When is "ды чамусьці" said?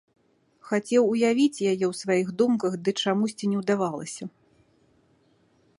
2.87-3.45